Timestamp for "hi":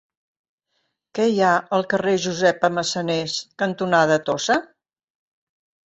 1.33-1.37